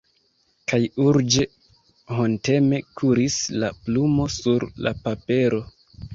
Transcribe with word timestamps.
Kaj 0.71 0.77
urĝe, 1.03 1.45
honteme 2.21 2.81
kuris 3.03 3.37
la 3.65 3.71
plumo 3.83 4.27
sur 4.39 4.69
la 4.89 4.97
papero. 5.07 5.63